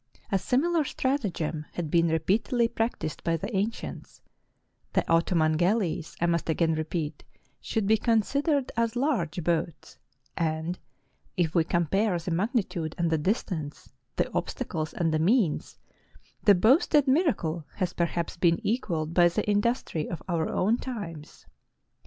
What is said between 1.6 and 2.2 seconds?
had been